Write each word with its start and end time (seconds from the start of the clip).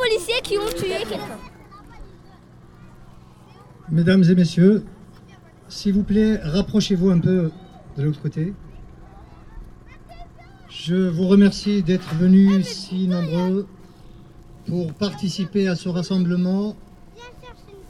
policiers 0.00 0.40
qui 0.42 0.58
ont 0.58 0.68
tué 0.68 1.04
quelqu'un. 1.08 1.38
Mesdames 3.90 4.24
et 4.24 4.34
messieurs, 4.34 4.84
s'il 5.68 5.94
vous 5.94 6.04
plaît, 6.04 6.36
rapprochez-vous 6.42 7.10
un 7.10 7.18
peu 7.18 7.50
de 7.96 8.02
l'autre 8.02 8.22
côté. 8.22 8.54
Je 10.68 10.94
vous 10.94 11.26
remercie 11.26 11.82
d'être 11.82 12.14
venus 12.14 12.66
si 12.66 13.08
nombreux 13.08 13.66
pour 14.66 14.94
participer 14.94 15.68
à 15.68 15.74
ce 15.74 15.88
rassemblement 15.88 16.76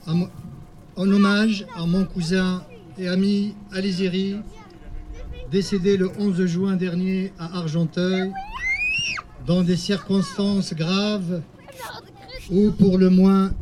en 0.06 1.12
hommage 1.12 1.66
à 1.76 1.86
mon 1.86 2.04
cousin 2.04 2.64
et 2.98 3.06
ami 3.08 3.54
Aliziri, 3.72 4.36
décédé 5.50 5.96
le 5.96 6.10
11 6.18 6.46
juin 6.46 6.76
dernier 6.76 7.32
à 7.38 7.58
Argenteuil, 7.58 8.32
dans 9.46 9.62
des 9.62 9.76
circonstances 9.76 10.74
graves 10.74 11.42
ou 12.50 12.70
pour 12.72 12.98
le 12.98 13.10
moins 13.10 13.52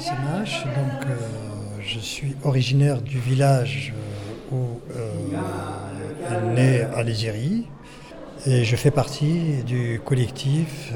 Semache, 0.00 0.64
donc 0.64 1.06
euh, 1.06 1.16
je 1.80 2.00
suis 2.00 2.34
originaire 2.42 3.00
du 3.00 3.20
village 3.20 3.92
euh, 4.52 4.56
où 4.56 4.80
euh, 4.96 5.12
est 6.28 6.54
né 6.54 6.80
Aliziri 6.96 7.66
et 8.46 8.64
je 8.64 8.74
fais 8.74 8.90
partie 8.90 9.62
du 9.64 10.00
collectif 10.04 10.92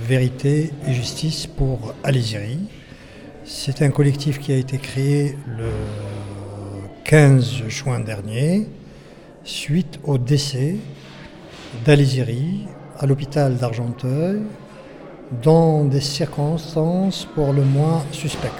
Vérité 0.00 0.70
et 0.86 0.94
Justice 0.94 1.46
pour 1.46 1.94
Aliziri. 2.04 2.60
C'est 3.44 3.82
un 3.82 3.90
collectif 3.90 4.38
qui 4.38 4.52
a 4.52 4.56
été 4.56 4.78
créé 4.78 5.36
le 5.46 5.70
15 7.04 7.68
juin 7.68 8.00
dernier, 8.00 8.66
suite 9.44 9.98
au 10.04 10.16
décès 10.16 10.76
d'Aliziri 11.84 12.66
à 12.98 13.06
l'hôpital 13.06 13.56
d'Argenteuil, 13.56 14.42
dans 15.42 15.84
des 15.84 16.00
circonstances 16.00 17.26
pour 17.34 17.52
le 17.52 17.62
moins 17.62 18.04
suspectes. 18.12 18.52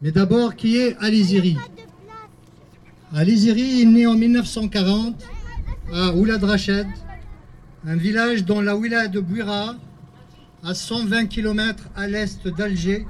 Mais 0.00 0.10
d'abord, 0.10 0.56
qui 0.56 0.78
est 0.78 0.96
Aliziri? 0.98 1.56
Aliziri 3.14 3.82
est 3.82 3.86
né 3.86 4.06
en 4.06 4.14
1940 4.14 5.14
à 5.92 6.12
Oulad 6.14 6.42
Rached, 6.42 6.86
un 7.86 7.96
village 7.96 8.44
dans 8.44 8.60
la 8.60 8.76
wilaya 8.76 9.08
de 9.08 9.20
Bouira, 9.20 9.76
à 10.64 10.74
120 10.74 11.26
km 11.26 11.88
à 11.96 12.06
l'est 12.06 12.46
d'Alger, 12.46 13.06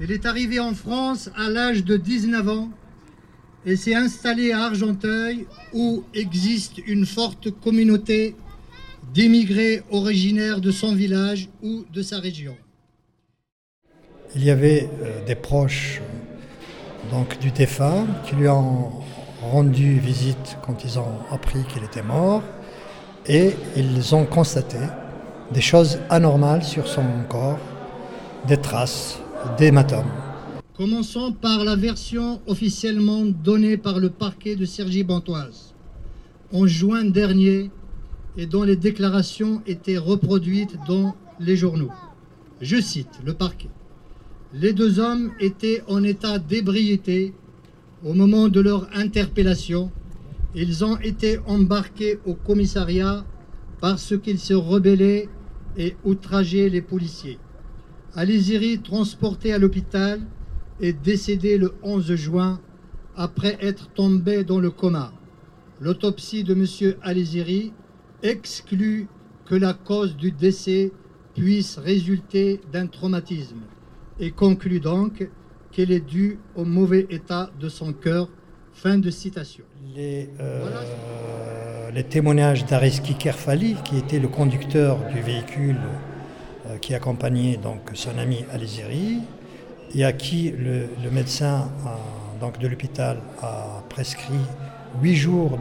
elle 0.00 0.10
est 0.10 0.26
arrivée 0.26 0.58
en 0.58 0.74
France 0.74 1.30
à 1.36 1.48
l'âge 1.48 1.84
de 1.84 1.96
19 1.96 2.48
ans 2.48 2.68
et 3.64 3.76
s'est 3.76 3.94
installée 3.94 4.52
à 4.52 4.64
Argenteuil 4.64 5.46
où 5.72 6.02
existe 6.12 6.78
une 6.86 7.06
forte 7.06 7.50
communauté 7.60 8.34
d'immigrés 9.12 9.82
originaires 9.90 10.60
de 10.60 10.70
son 10.70 10.94
village 10.94 11.48
ou 11.62 11.84
de 11.92 12.02
sa 12.02 12.18
région. 12.18 12.56
Il 14.34 14.44
y 14.44 14.50
avait 14.50 14.88
euh, 15.02 15.24
des 15.24 15.34
proches 15.34 16.00
donc, 17.10 17.38
du 17.38 17.50
défunt 17.50 18.06
qui 18.26 18.34
lui 18.34 18.48
ont 18.48 18.90
rendu 19.42 19.98
visite 19.98 20.56
quand 20.62 20.84
ils 20.84 20.98
ont 20.98 21.18
appris 21.30 21.62
qu'il 21.64 21.84
était 21.84 22.02
mort 22.02 22.42
et 23.26 23.50
ils 23.76 24.14
ont 24.14 24.24
constaté 24.24 24.78
des 25.52 25.60
choses 25.60 25.98
anormales 26.08 26.64
sur 26.64 26.86
son 26.86 27.04
corps, 27.28 27.58
des 28.48 28.56
traces 28.56 29.18
d'hématome. 29.58 30.10
Commençons 30.76 31.32
par 31.32 31.62
la 31.64 31.76
version 31.76 32.40
officiellement 32.46 33.24
donnée 33.24 33.76
par 33.76 33.98
le 33.98 34.10
parquet 34.10 34.56
de 34.56 34.64
Cergy-Bantoise 34.64 35.74
en 36.52 36.66
juin 36.66 37.04
dernier 37.04 37.70
et 38.36 38.46
dont 38.46 38.62
les 38.62 38.76
déclarations 38.76 39.62
étaient 39.66 39.98
reproduites 39.98 40.76
dans 40.88 41.14
les 41.40 41.56
journaux. 41.56 41.90
Je 42.60 42.80
cite 42.80 43.20
le 43.24 43.34
parquet. 43.34 43.70
Les 44.52 44.72
deux 44.72 45.00
hommes 45.00 45.32
étaient 45.40 45.82
en 45.88 46.02
état 46.02 46.38
d'ébriété 46.38 47.34
au 48.04 48.14
moment 48.14 48.48
de 48.48 48.60
leur 48.60 48.88
interpellation. 48.94 49.90
Ils 50.54 50.84
ont 50.84 50.98
été 50.98 51.38
embarqués 51.46 52.18
au 52.24 52.34
commissariat 52.34 53.24
parce 53.80 54.16
qu'ils 54.18 54.38
se 54.38 54.54
rebellaient 54.54 55.28
et 55.76 55.96
outrageaient 56.04 56.68
les 56.68 56.82
policiers. 56.82 57.38
Aliziri, 58.14 58.78
transporté 58.78 59.52
à 59.52 59.58
l'hôpital, 59.58 60.20
est 60.80 60.92
décédé 60.92 61.58
le 61.58 61.74
11 61.82 62.14
juin 62.14 62.60
après 63.16 63.58
être 63.60 63.88
tombé 63.90 64.44
dans 64.44 64.60
le 64.60 64.70
coma. 64.70 65.12
L'autopsie 65.80 66.44
de 66.44 66.54
M. 66.54 66.94
Aliziri 67.02 67.72
exclut 68.24 69.06
que 69.46 69.54
la 69.54 69.74
cause 69.74 70.16
du 70.16 70.32
décès 70.32 70.90
puisse 71.34 71.78
résulter 71.78 72.60
d'un 72.72 72.86
traumatisme 72.86 73.60
et 74.18 74.30
conclut 74.30 74.80
donc 74.80 75.28
qu'elle 75.70 75.92
est 75.92 76.00
due 76.00 76.38
au 76.56 76.64
mauvais 76.64 77.06
état 77.10 77.50
de 77.60 77.68
son 77.68 77.92
cœur. 77.92 78.28
Fin 78.72 78.98
de 78.98 79.08
citation. 79.08 79.62
Les, 79.94 80.28
euh, 80.40 81.92
les 81.92 82.02
témoignages 82.02 82.66
d'Areski 82.66 83.14
Kerfali, 83.14 83.76
qui 83.84 83.98
était 83.98 84.18
le 84.18 84.26
conducteur 84.26 84.98
du 85.14 85.20
véhicule 85.20 85.78
euh, 86.66 86.78
qui 86.78 86.92
accompagnait 86.92 87.56
donc 87.56 87.90
son 87.94 88.18
ami 88.18 88.44
Aliziri 88.52 89.20
et 89.94 90.04
à 90.04 90.12
qui 90.12 90.50
le, 90.50 90.88
médecin 91.12 91.70
donc 92.40 92.58
de 92.58 92.66
l'hôpital 92.66 93.18
a 93.42 93.84
prescrit 93.88 94.34
huit 95.02 95.16
jours 95.16 95.58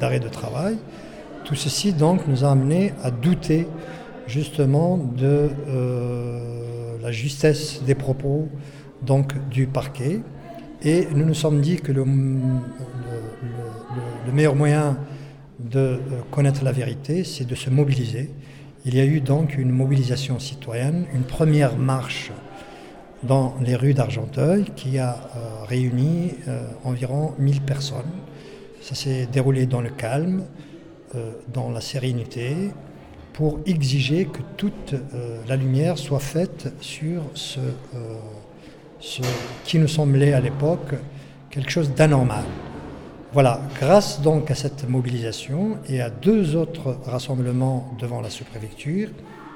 d'arrêt 0.00 0.20
de, 0.20 0.28
travail. 0.28 0.78
Tout 1.44 1.54
ceci 1.54 1.92
donc 1.92 2.26
nous 2.26 2.44
a 2.44 2.50
amené 2.50 2.92
à 3.02 3.10
douter 3.10 3.66
justement 4.26 4.98
de 4.98 5.50
euh, 5.68 6.98
la 7.02 7.12
justesse 7.12 7.82
des 7.84 7.94
propos 7.94 8.48
donc 9.02 9.32
du 9.48 9.66
parquet 9.66 10.20
et 10.82 11.08
nous 11.14 11.24
nous 11.24 11.34
sommes 11.34 11.60
dit 11.60 11.76
que 11.76 11.92
le, 11.92 12.04
le 14.26 14.32
meilleur 14.32 14.54
moyen 14.54 14.98
de 15.58 15.78
euh, 15.78 15.98
connaître 16.30 16.62
la 16.62 16.72
vérité, 16.72 17.24
c'est 17.24 17.46
de 17.46 17.54
se 17.54 17.70
mobiliser 17.70 18.30
il 18.84 18.94
y 18.94 19.00
a 19.00 19.04
eu 19.04 19.20
donc 19.20 19.58
une 19.58 19.70
mobilisation 19.70 20.38
citoyenne, 20.38 21.04
une 21.12 21.24
première 21.24 21.76
marche 21.76 22.30
dans 23.22 23.54
les 23.60 23.74
rues 23.74 23.94
d'Argenteuil 23.94 24.64
qui 24.76 24.98
a 24.98 25.14
euh, 25.14 25.64
réuni 25.66 26.34
euh, 26.46 26.66
environ 26.84 27.34
1000 27.38 27.62
personnes. 27.62 28.12
Ça 28.80 28.94
s'est 28.94 29.26
déroulé 29.30 29.66
dans 29.66 29.80
le 29.80 29.90
calme, 29.90 30.44
euh, 31.14 31.32
dans 31.52 31.70
la 31.70 31.80
sérénité, 31.80 32.54
pour 33.32 33.60
exiger 33.66 34.24
que 34.24 34.40
toute 34.56 34.96
la 35.46 35.54
lumière 35.54 35.96
soit 35.96 36.18
faite 36.18 36.72
sur 36.80 37.22
ce, 37.34 37.60
ce 38.98 39.22
qui 39.62 39.78
nous 39.78 39.86
semblait 39.86 40.32
à 40.32 40.40
l'époque 40.40 40.96
quelque 41.48 41.70
chose 41.70 41.94
d'anormal. 41.94 42.42
Voilà, 43.32 43.60
grâce 43.78 44.22
donc 44.22 44.50
à 44.50 44.56
cette 44.56 44.88
mobilisation 44.88 45.78
et 45.88 46.00
à 46.00 46.10
deux 46.10 46.56
autres 46.56 46.96
rassemblements 47.06 47.94
devant 48.00 48.20
la 48.20 48.28
sous-préfecture 48.28 49.10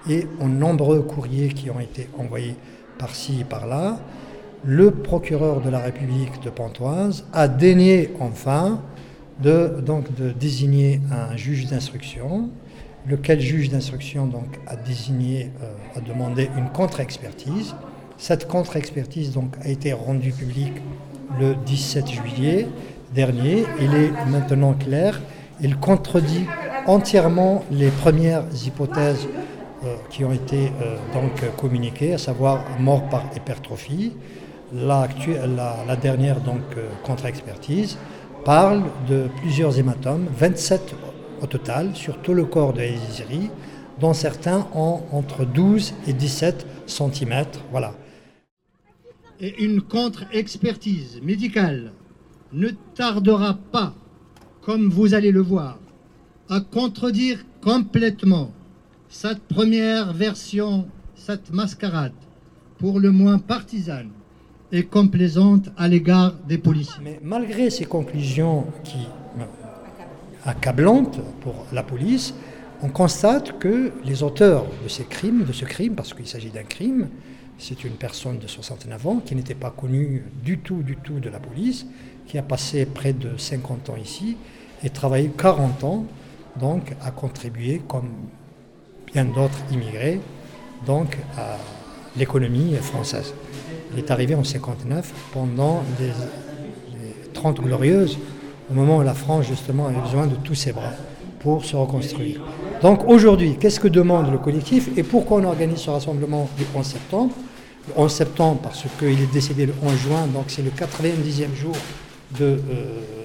et 0.08 0.28
aux 0.40 0.48
nombreux 0.48 1.02
courriers 1.02 1.48
qui 1.48 1.68
ont 1.68 1.80
été 1.80 2.08
envoyés 2.16 2.54
par-ci 2.98 3.40
et 3.40 3.44
par-là, 3.44 3.98
le 4.64 4.90
procureur 4.90 5.60
de 5.60 5.70
la 5.70 5.78
République 5.78 6.42
de 6.42 6.50
Pontoise 6.50 7.24
a 7.32 7.48
daigné 7.48 8.12
enfin 8.20 8.80
de, 9.42 9.82
désigner 10.38 11.00
un 11.10 11.36
juge 11.36 11.66
d'instruction, 11.66 12.50
lequel 13.06 13.40
juge 13.40 13.70
d'instruction 13.70 14.26
donc 14.26 14.46
a 14.66 14.76
désigné, 14.76 15.50
euh, 15.62 15.98
a 15.98 16.00
demandé 16.00 16.48
une 16.56 16.68
contre-expertise. 16.68 17.74
Cette 18.18 18.46
contre-expertise 18.46 19.32
donc 19.32 19.56
a 19.64 19.68
été 19.68 19.92
rendue 19.92 20.32
publique 20.32 20.80
le 21.40 21.54
17 21.66 22.08
juillet 22.08 22.68
dernier, 23.14 23.64
il 23.80 23.94
est 23.94 24.10
maintenant 24.30 24.74
clair, 24.74 25.20
il 25.60 25.76
contredit 25.76 26.46
entièrement 26.86 27.64
les 27.70 27.88
premières 27.88 28.44
hypothèses 28.66 29.26
qui 30.10 30.24
ont 30.24 30.32
été 30.32 30.70
euh, 30.80 30.96
donc 31.12 31.32
communiquées, 31.56 32.14
à 32.14 32.18
savoir 32.18 32.64
mort 32.78 33.08
par 33.08 33.24
hypertrophie. 33.36 34.12
La, 34.72 35.06
la, 35.86 35.96
dernière 35.96 36.40
donc 36.40 36.62
euh, 36.76 36.88
contre-expertise 37.04 37.98
parle 38.44 38.84
de 39.08 39.28
plusieurs 39.40 39.78
hématomes, 39.78 40.26
27 40.34 40.94
au 41.42 41.46
total 41.46 41.94
sur 41.94 42.18
tout 42.22 42.32
le 42.32 42.46
corps 42.46 42.72
de 42.72 42.80
Hésiri, 42.80 43.50
dont 44.00 44.14
certains 44.14 44.66
ont 44.74 45.00
entre 45.12 45.44
12 45.44 45.92
et 46.06 46.12
17 46.12 46.66
cm. 46.86 47.44
Voilà. 47.70 47.94
Et 49.40 49.62
une 49.64 49.82
contre-expertise 49.82 51.20
médicale 51.22 51.92
ne 52.52 52.68
tardera 52.94 53.58
pas, 53.72 53.92
comme 54.62 54.88
vous 54.88 55.14
allez 55.14 55.32
le 55.32 55.42
voir, 55.42 55.78
à 56.48 56.60
contredire 56.60 57.44
complètement 57.62 58.52
cette 59.12 59.42
première 59.42 60.14
version, 60.14 60.88
cette 61.14 61.52
mascarade, 61.52 62.14
pour 62.78 62.98
le 62.98 63.12
moins 63.12 63.38
partisane 63.38 64.08
et 64.72 64.84
complaisante 64.84 65.68
à 65.76 65.86
l'égard 65.86 66.32
des 66.48 66.56
policiers. 66.56 67.02
Mais 67.04 67.20
malgré 67.22 67.68
ces 67.68 67.84
conclusions 67.84 68.66
qui 68.82 69.06
accablantes 70.46 71.20
pour 71.42 71.66
la 71.72 71.82
police, 71.82 72.34
on 72.82 72.88
constate 72.88 73.58
que 73.58 73.92
les 74.02 74.22
auteurs 74.22 74.64
de 74.82 74.88
ces 74.88 75.04
crimes, 75.04 75.44
de 75.44 75.52
ce 75.52 75.66
crime, 75.66 75.94
parce 75.94 76.14
qu'il 76.14 76.26
s'agit 76.26 76.50
d'un 76.50 76.64
crime, 76.64 77.10
c'est 77.58 77.84
une 77.84 77.92
personne 77.92 78.38
de 78.38 78.46
69 78.46 79.06
ans 79.06 79.22
qui 79.24 79.36
n'était 79.36 79.54
pas 79.54 79.70
connue 79.70 80.24
du 80.42 80.58
tout, 80.58 80.82
du 80.82 80.96
tout 80.96 81.20
de 81.20 81.28
la 81.28 81.38
police, 81.38 81.86
qui 82.26 82.38
a 82.38 82.42
passé 82.42 82.86
près 82.86 83.12
de 83.12 83.36
50 83.36 83.90
ans 83.90 83.96
ici 84.02 84.38
et 84.82 84.88
travaillé 84.88 85.30
40 85.36 85.84
ans, 85.84 86.06
donc 86.58 86.96
à 87.02 87.10
contribuer, 87.10 87.82
comme 87.86 88.08
bien 89.12 89.24
d'autres 89.24 89.58
immigrés, 89.70 90.20
donc 90.86 91.18
à 91.36 91.58
l'économie 92.16 92.74
française. 92.76 93.34
Il 93.92 93.98
est 93.98 94.10
arrivé 94.10 94.34
en 94.34 94.44
59 94.44 95.12
pendant 95.32 95.82
les, 95.98 96.06
les 96.06 97.14
30 97.32 97.60
glorieuses, 97.60 98.18
au 98.70 98.74
moment 98.74 98.98
où 98.98 99.02
la 99.02 99.14
France 99.14 99.46
justement 99.46 99.86
avait 99.86 100.00
besoin 100.00 100.26
de 100.26 100.36
tous 100.36 100.54
ses 100.54 100.72
bras 100.72 100.92
pour 101.40 101.64
se 101.64 101.76
reconstruire. 101.76 102.40
Donc 102.82 103.08
aujourd'hui, 103.08 103.56
qu'est-ce 103.58 103.80
que 103.80 103.88
demande 103.88 104.30
le 104.30 104.38
collectif 104.38 104.88
et 104.96 105.02
pourquoi 105.02 105.38
on 105.38 105.44
organise 105.44 105.78
ce 105.78 105.90
rassemblement 105.90 106.48
du 106.56 106.64
11 106.74 106.84
septembre? 106.86 107.34
Le 107.88 107.94
11 108.00 108.12
septembre 108.12 108.60
parce 108.62 108.84
qu'il 108.98 109.20
est 109.20 109.32
décédé 109.32 109.66
le 109.66 109.74
11 109.82 109.96
juin, 109.96 110.26
donc 110.32 110.44
c'est 110.48 110.62
le 110.62 110.70
90e 110.70 111.54
jour 111.54 111.74
de, 112.38 112.44
euh, 112.44 112.58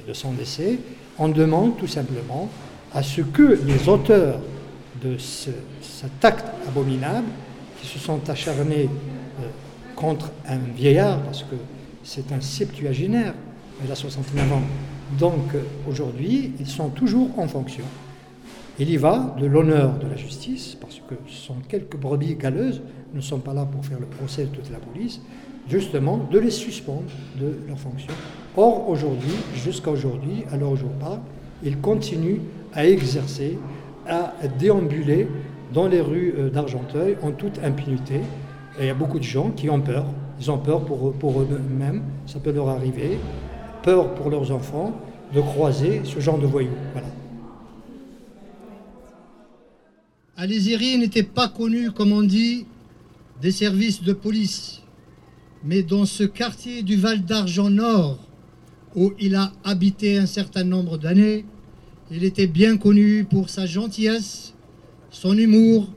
de, 0.07 0.13
son 0.13 0.31
décès. 0.31 0.79
On 1.19 1.29
demande 1.29 1.77
tout 1.77 1.87
simplement 1.87 2.49
à 2.93 3.03
ce 3.03 3.21
que 3.21 3.59
les 3.65 3.87
auteurs 3.87 4.39
de 5.03 5.17
ce, 5.17 5.51
cet 5.81 6.23
acte 6.23 6.45
abominable, 6.67 7.27
qui 7.79 7.87
se 7.87 7.99
sont 7.99 8.29
acharnés 8.29 8.89
euh, 9.39 9.47
contre 9.95 10.31
un 10.47 10.57
vieillard, 10.57 11.21
parce 11.21 11.43
que 11.43 11.55
c'est 12.03 12.31
un 12.31 12.41
septuagénaire, 12.41 13.33
il 13.83 13.91
a 13.91 13.95
69 13.95 14.53
ans, 14.53 14.61
donc 15.19 15.55
aujourd'hui, 15.87 16.53
ils 16.59 16.67
sont 16.67 16.89
toujours 16.89 17.29
en 17.37 17.47
fonction. 17.47 17.83
Il 18.79 18.89
y 18.89 18.97
va 18.97 19.35
de 19.39 19.45
l'honneur 19.45 19.97
de 19.97 20.07
la 20.07 20.15
justice, 20.15 20.77
parce 20.79 21.01
que 21.07 21.15
ce 21.27 21.47
sont 21.47 21.55
quelques 21.67 21.97
brebis 21.97 22.35
galeuses, 22.35 22.81
ne 23.13 23.21
sommes 23.21 23.41
pas 23.41 23.53
là 23.53 23.65
pour 23.65 23.85
faire 23.85 23.99
le 23.99 24.05
procès 24.05 24.43
de 24.43 24.49
toute 24.49 24.71
la 24.71 24.77
police, 24.77 25.19
justement 25.69 26.27
de 26.31 26.39
les 26.39 26.51
suspendre 26.51 27.09
de 27.39 27.57
leur 27.67 27.79
fonction. 27.79 28.11
Or, 28.55 28.89
aujourd'hui, 28.89 29.33
jusqu'à 29.55 29.91
aujourd'hui, 29.91 30.43
à 30.51 30.57
l'heure 30.57 30.71
où 30.71 30.75
je 30.75 30.85
parle, 30.99 31.19
ils 31.63 31.77
continuent 31.77 32.41
à 32.73 32.85
exercer, 32.85 33.57
à 34.07 34.33
déambuler 34.59 35.27
dans 35.73 35.87
les 35.87 36.01
rues 36.01 36.33
euh, 36.37 36.49
d'Argenteuil 36.49 37.17
en 37.21 37.31
toute 37.31 37.59
impunité. 37.63 38.21
Et 38.79 38.83
il 38.83 38.87
y 38.87 38.89
a 38.89 38.93
beaucoup 38.93 39.19
de 39.19 39.23
gens 39.23 39.51
qui 39.51 39.69
ont 39.69 39.81
peur. 39.81 40.05
Ils 40.39 40.51
ont 40.51 40.57
peur 40.57 40.85
pour, 40.85 41.41
eux-mêmes, 41.41 42.03
ça 42.27 42.39
peut 42.39 42.51
leur 42.51 42.69
arriver, 42.69 43.17
peur 43.81 44.13
pour 44.13 44.29
leurs 44.29 44.51
enfants 44.51 44.93
de 45.33 45.41
croiser 45.41 46.01
ce 46.03 46.19
genre 46.19 46.37
de 46.37 46.45
voyous. 46.45 46.69
Voilà. 46.93 47.07
Alésiry 50.37 50.99
n'était 50.99 51.23
pas 51.23 51.47
connu, 51.47 51.89
comme 51.89 52.11
on 52.11 52.21
dit, 52.21 52.67
des 53.41 53.51
services 53.51 54.03
de 54.03 54.13
police, 54.13 54.83
mais 55.63 55.81
dans 55.81 56.05
ce 56.05 56.23
quartier 56.23 56.83
du 56.83 56.97
Val 56.97 57.25
d'Argent 57.25 57.71
Nord, 57.71 58.19
où 58.95 59.13
il 59.19 59.35
a 59.35 59.51
habité 59.63 60.19
un 60.19 60.27
certain 60.27 60.63
nombre 60.63 60.99
d'années, 60.99 61.45
il 62.11 62.23
était 62.23 62.47
bien 62.47 62.77
connu 62.77 63.25
pour 63.25 63.49
sa 63.49 63.65
gentillesse, 63.65 64.53
son 65.09 65.37
humour, 65.37 65.89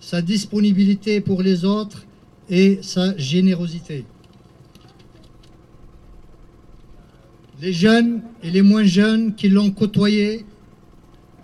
sa 0.00 0.22
disponibilité 0.22 1.20
pour 1.20 1.42
les 1.42 1.64
autres 1.64 2.06
et 2.48 2.78
sa 2.82 3.16
générosité. 3.18 4.04
Les 7.60 7.72
jeunes 7.72 8.22
et 8.42 8.50
les 8.50 8.62
moins 8.62 8.84
jeunes 8.84 9.34
qui 9.34 9.48
l'ont 9.48 9.72
côtoyé 9.72 10.44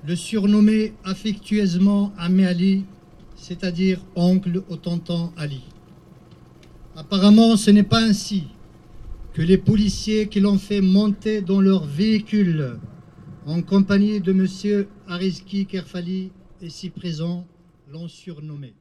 le 0.07 0.15
surnommer 0.15 0.93
affectueusement 1.03 2.13
Amé 2.17 2.47
Ali, 2.47 2.85
c'est-à-dire 3.37 4.01
oncle 4.15 4.63
au 4.69 4.77
tonton 4.77 5.33
Ali. 5.37 5.63
Apparemment, 6.95 7.57
ce 7.57 7.71
n'est 7.73 7.83
pas 7.83 8.01
ainsi 8.01 8.45
que 9.33 9.43
les 9.43 9.59
policiers 9.59 10.29
qui 10.29 10.39
l'ont 10.39 10.59
fait 10.59 10.81
monter 10.81 11.41
dans 11.41 11.61
leur 11.61 11.85
véhicule 11.85 12.79
en 13.47 13.63
compagnie 13.63 14.21
de 14.21 14.33
M. 14.33 14.87
Ariski 15.07 15.67
Kerfali, 15.67 16.33
ici 16.63 16.89
présent, 16.91 17.47
l'ont 17.89 18.09
surnommé. 18.09 18.75